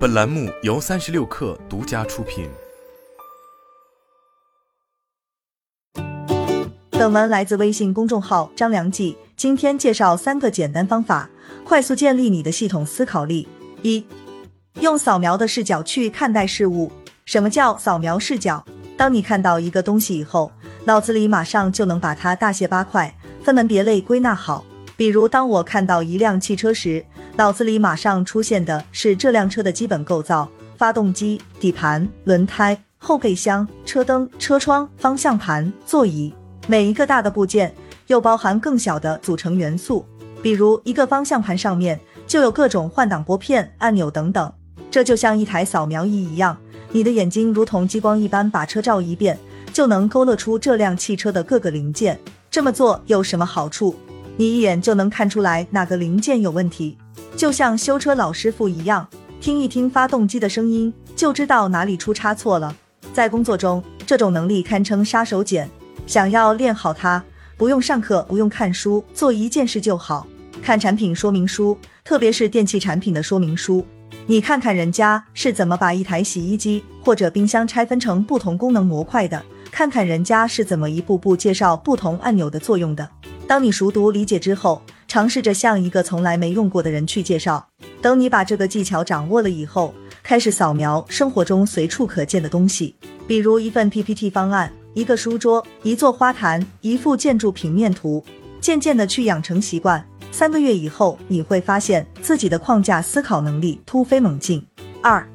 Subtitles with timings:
[0.00, 2.48] 本栏目由三十六氪独家出品。
[6.92, 11.28] 本文来自微信公众号张良记，今天介绍三个简单方法，
[11.64, 13.46] 快速建立你的系统思考力。
[13.82, 14.02] 一、
[14.80, 16.90] 用扫描的视角去看待事物。
[17.26, 18.64] 什么叫扫描视角？
[18.96, 20.50] 当你看到一个东西以后，
[20.86, 23.14] 脑子里马上就能把它大卸八块，
[23.44, 24.64] 分门别类归纳好。
[24.96, 27.04] 比如，当我看到一辆汽车时，
[27.40, 30.46] 脑子里马上出现的是这辆车的基本构造：
[30.76, 36.30] 发动机、底盘、轮胎、后备箱、车灯、车窗、方向盘、座椅。
[36.66, 37.74] 每一个大的部件
[38.08, 40.04] 又包含更小的组成元素，
[40.42, 44.52] 比如一个方向盘上面就有各种换挡拨片、按钮等等。
[44.90, 46.54] 这就像一台扫描仪一样，
[46.92, 49.38] 你的眼睛如同激光一般把车照一遍，
[49.72, 52.20] 就能勾勒出这辆汽车的各个零件。
[52.50, 53.96] 这么做有什么好处？
[54.36, 56.98] 你一眼就能看出来哪个零件有问题，
[57.36, 59.08] 就像修车老师傅一样，
[59.40, 62.76] 听一听发动机的声音就知道哪里出差错了。
[63.12, 65.66] 在工作中，这种能力堪称杀手锏。
[66.06, 67.22] 想要练好它，
[67.56, 70.26] 不用上课，不用看书，做一件事就好：
[70.62, 73.86] 看产品说明书，特别是电器产品的说明书。
[74.26, 83.08] 你看看人家是怎么把一台洗衣机或者冰箱拆分成不同功能模块的，看看人家是怎么一步步介绍不同按钮的作用的。
[83.46, 87.66] 当你熟读理解之后，尝试着向一个从来没用过的人去介绍。
[88.00, 92.94] 等你把这个技巧掌握了以后，开始扫描生活中随处可见的东西，
[93.26, 98.24] 比如一份 PPT 方案、一个书桌、一座花坛、一幅建筑平面图。
[98.60, 104.64] 渐渐的去养成习惯，三个月以后，你会发现自己的框架思考能力突飞猛进。
[105.02, 105.28] 二，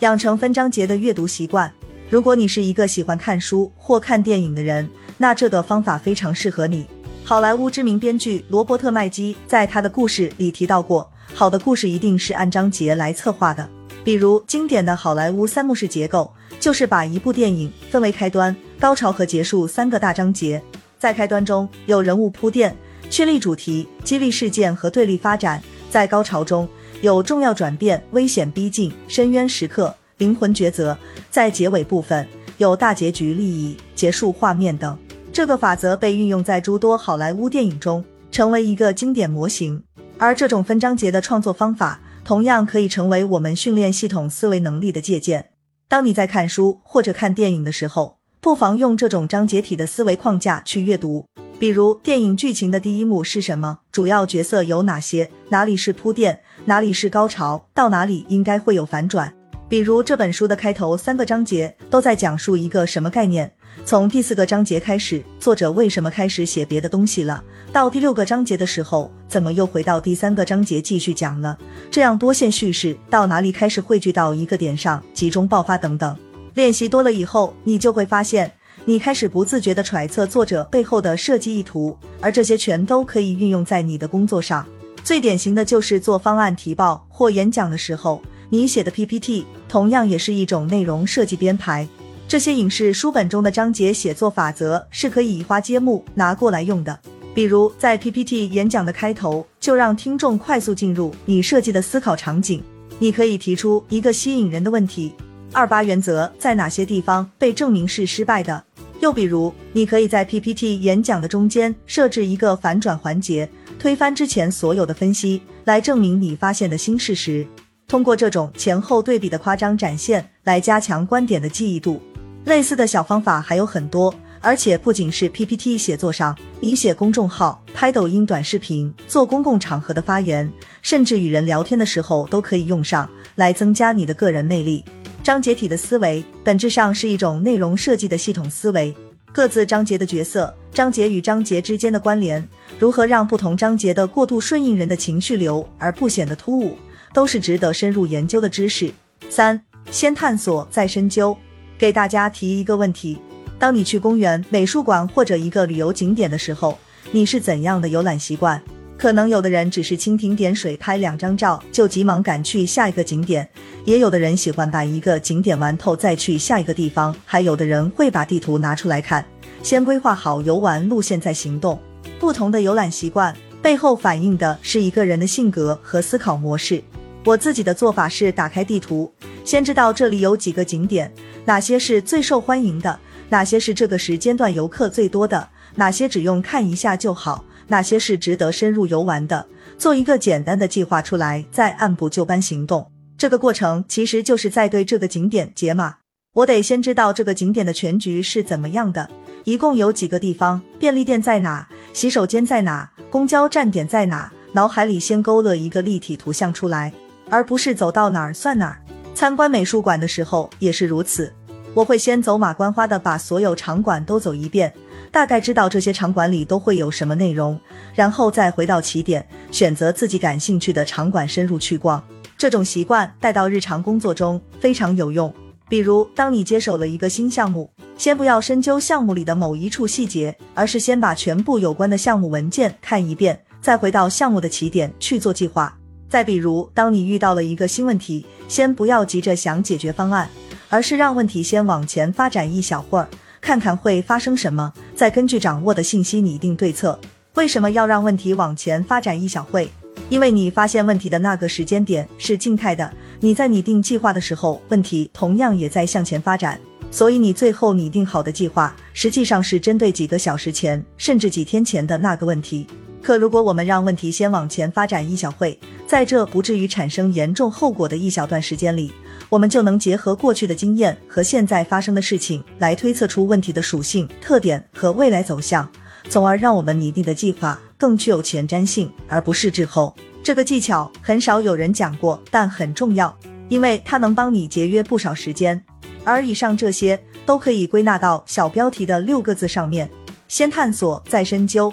[0.00, 1.72] 养成分章节的阅读习惯。
[2.10, 6.84] 如果你是一个喜欢看书或看电影的人，那这个方法非常适合你。
[7.24, 13.66] 好莱坞知名编剧罗伯特麦基在他的故事里提到过，好的故事一定是按章节来策划的。
[14.04, 20.60] 比如经典的好莱坞三幕式结构，就是把一部电影分为开端、高潮和结束三个大章节。
[20.98, 22.76] 在开端中有人物铺垫、
[23.08, 26.68] 确立主题、激励事件和对立发展；在高潮中
[27.02, 30.94] 有重要转变、危险逼近、深渊时刻、灵魂抉择；
[31.30, 32.26] 在结尾部分
[32.58, 34.98] 有大结局、利益、结束画面等。
[35.32, 39.82] 这个法则被运用在诸多好莱坞电影中，成为一个经典模型。
[40.18, 45.48] 而这种分章节的创作方法，同样可以成为我们训练系统思维能力的借鉴。
[45.88, 51.24] 当你在看书或者看电影的时候，不妨用这种章节体的思维框架去阅读。
[51.58, 53.78] 比如，电影剧情的第一幕是什么？
[53.90, 55.30] 主要角色有哪些？
[55.48, 56.40] 哪里是铺垫？
[56.66, 57.66] 哪里是高潮？
[57.72, 59.32] 到哪里应该会有反转？
[59.66, 63.50] 比如这本书的开头三个章节都在讲述一个什么概念？
[63.84, 67.42] 从第四个章节开始，作者为什么开始写别的东西了？
[67.72, 71.58] 到第六个章节的时候，怎么又回到第三个章节继续讲了？
[71.90, 76.16] 这样多线叙事到哪里开始汇聚到一个点上，集中爆发等等。
[76.54, 78.52] 练习多了以后，你就会发现，
[78.84, 84.66] 你开始不自觉地揣测作者背后的设计意图，而这些全都可以运用在你的工作上。
[85.02, 91.88] 最典型的就是做方案提报或演讲的时候，你写的 PPT 同样也是一种内容设计编排。
[92.32, 96.98] 这些影视书本中的章节写作法则是可以移花接木拿过来用的。
[97.34, 102.62] 比如在 PPT 演讲的开头，就让听众快速进入你设计的思考场景。
[102.98, 105.12] 你可以提出一个吸引人的问题：
[105.52, 108.64] 二八原则在哪些地方被证明是失败的？
[109.00, 113.46] 又比如，你可以在 PPT 演讲的中间设置一个反转环节，
[113.78, 117.46] 推翻之前所有的分析，来证明你发现的新事实。
[117.86, 122.00] 通过这种前后对比的夸张展现，来加强观点的记忆度。
[122.44, 130.50] 类似的小方法还有很多，而且不仅是 PPT 写作上，你写公众号、拍抖音短视频、做公共场合的发言，
[130.82, 134.84] 甚至与人聊天的时候都可以用上，来增加你的个人魅力。
[135.22, 138.92] 章节体的思维本质上是一种内容设计的系统思维，
[139.32, 146.76] 各自章节的角色、章节与章节之间的关联，如何让不同章节的过渡顺应人的情绪流而不显得突兀，
[147.14, 148.92] 都是值得深入研究的知识。
[149.30, 151.36] 三，先探索再深究。
[151.82, 153.18] 给大家提一个问题：
[153.58, 156.78] 当你去公园、美术馆或者一个旅游景点的时候，
[157.10, 158.62] 你是怎样的游览习惯？
[158.96, 163.48] 可能有的人只是蜻蜓点水拍两张照就急忙赶去下一个景点，
[163.84, 169.26] 也有的人喜欢把一个景点玩透再去下一个地方，还有的人会把地图拿出来看，
[169.60, 171.76] 先规划好游玩路线再行动。
[172.20, 176.80] 不同的游览习惯背后反映的是一个人的性格和思考模式。
[177.24, 179.12] 我自己的做法是打开地图，
[179.44, 181.12] 先知道这里有几个景点。
[181.44, 182.98] 哪些是最受欢迎的？
[183.28, 185.48] 哪些是这个时间段游客最多的？
[185.74, 187.44] 哪些只用看一下就好？
[187.68, 189.46] 哪些是值得深入游玩的？
[189.78, 192.90] 做一个简单的计划出来，再按部就班行动。
[193.16, 195.96] 这个过程其实就是在对这个景点解码。
[196.34, 199.08] 我得先知道这个景点的全局是怎么样的，
[199.44, 206.92] 一共有几个地方，便利店在哪，洗手间在哪，公交站点在哪，脑海里先勾勒一个立体图像出来，
[207.28, 208.80] 而不是走到哪儿算哪儿。
[209.14, 211.32] 参观美术馆的时候也是如此，
[211.74, 214.72] 我会先走马观花的把所有场馆都走一遍，
[215.10, 217.58] 大概知道这些场馆里都会有什么内容，
[217.94, 222.02] 然后再回到起点，选择自己感兴趣的场馆深入去逛。
[222.36, 225.32] 这种习惯带到日常工作中非常有用。
[225.68, 235.78] 比如，当你接手了一个新项目，先不要深究项目里的某一处细节，而是先把全部有关的项目文件看一遍，再回到项目的起点去做计划。
[236.12, 240.28] 再比如，当你遇到了一个新问题，先不要急着想解决方案，
[240.68, 243.08] 而是让问题先往前发展一小会儿，
[243.40, 247.00] 看看会发生什么，再根据掌握的信息拟定对策。
[247.36, 249.70] 为什么要让问题往前发展一小会？
[250.10, 262.66] 因为你发现问题的那个时间点是静态的，你在拟定计划的时候，问题同样也在向前发展，所以你最后拟定好的计划实际上是针对几个小时前甚至几天前的那个问题。
[263.02, 268.92] 可如果我们让问题先往前发展一小会，在这不至于产生严重后果的一小段时间里，
[269.28, 275.68] 我们就能结合过去的经验和现在发生的事情来推测出问题的属性、特点和未来走向。
[276.08, 279.94] 从而让我们拟定的计划更具有前瞻性，而不是滞后。
[280.22, 283.16] 这个技巧很少有人讲过，但很重要，
[283.48, 285.60] 因为它能帮你节约不少时间。
[286.04, 289.88] 而以上这些都可以归纳到小标题的六个字上面：
[290.28, 291.72] 先探索，再深究。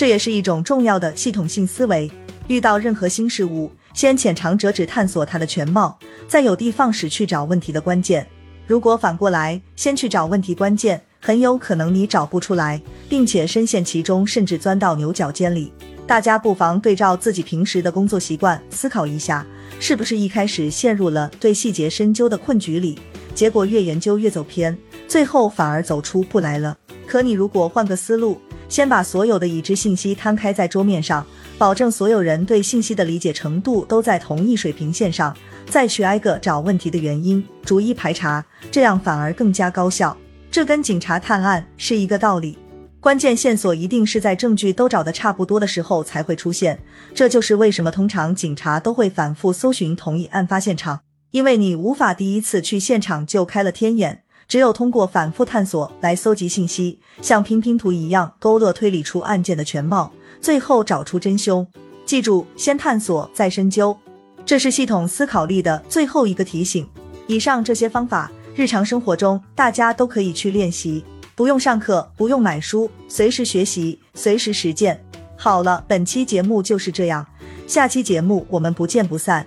[0.00, 2.10] 这也是一种重要的系统性思维。
[2.48, 8.26] 遇到任何新事物，先浅尝辄止探索它的全貌，再有的放矢去找问题的关键。
[8.66, 10.98] 如果反过来，先去找问题关键。
[11.20, 12.80] 很有可能你找不出来，
[13.10, 15.70] 并且深陷其中，甚至钻到牛角尖里。
[16.06, 19.46] 大家不妨对照自己平时的工作习惯，思考一下，
[19.80, 22.98] 是不是一开始陷入了对细节深究的困局里，
[23.34, 24.74] 结果越研究越走偏，
[25.06, 26.74] 最后反而走出不来了。
[27.06, 31.26] 可你如果换个思路，先把所有的已知信息摊开在桌面上，
[31.58, 35.36] 保证所有人对信息的理解程度都在同一水平线上，
[35.68, 40.16] 再去挨个找问题的原因，逐一排查，这样反而更加高效。
[40.52, 42.56] 这跟警察探案是一个道理，
[43.00, 46.78] 关键线索一定是在证据都找得差不多的时候才会出现。
[47.12, 51.00] 这就是为什么通常警察都会反复搜寻同一案发现场，
[51.32, 61.64] 因为你无法第一次去现场就开了天眼，只有通过反复探索来搜集信息，像拼拼图一样勾勒推理出案件的全貌，最后找出真凶。
[62.04, 63.96] 记住，先探索再深究，
[64.44, 66.84] 这是系统思考力的最后一个提醒。
[67.28, 68.30] 以上这些方法。
[68.56, 71.04] 日常生活中，大家都可以去练习，
[71.36, 75.00] 不用上课，不用买书，随时学习，随时实践。
[75.36, 77.24] 好了，本期节目就是这样，
[77.68, 79.46] 下期节目我们不见不散。